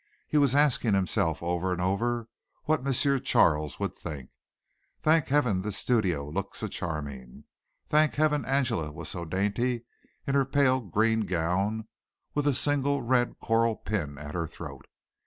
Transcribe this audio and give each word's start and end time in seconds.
He 0.27 0.39
was 0.39 0.55
asking 0.55 0.95
himself 0.95 1.43
over 1.43 1.71
and 1.71 1.79
over 1.79 2.27
what 2.63 2.79
M. 2.83 3.21
Charles 3.21 3.79
would 3.79 3.93
think. 3.93 4.31
Thank 5.03 5.27
heaven 5.27 5.61
this 5.61 5.77
studio 5.77 6.27
looked 6.27 6.55
so 6.55 6.67
charming! 6.67 7.43
Thank 7.87 8.15
heaven 8.15 8.43
Angela 8.43 8.91
was 8.91 9.09
so 9.09 9.25
dainty 9.25 9.85
in 10.25 10.33
her 10.33 10.43
pale 10.43 10.79
green 10.79 11.27
gown 11.27 11.87
with 12.33 12.47
a 12.47 12.55
single 12.55 13.03
red 13.03 13.37
coral 13.39 13.75
pin 13.75 14.17
at 14.17 14.33
her 14.33 14.47
throat. 14.47 14.87